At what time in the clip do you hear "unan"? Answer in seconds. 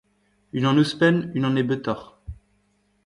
0.57-0.79, 1.35-1.55